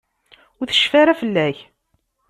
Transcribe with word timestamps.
Ur 0.59 0.67
tecfi 0.67 0.97
ara 1.01 1.19
fell-ak. 1.21 1.57